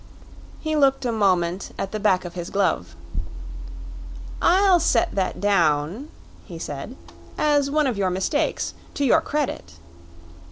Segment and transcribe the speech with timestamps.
[0.59, 2.95] He looked a moment at the back of his glove.
[4.41, 6.09] "I'll set that down,"
[6.43, 6.95] he said,
[7.37, 9.73] "as one of your mistakes to your credit."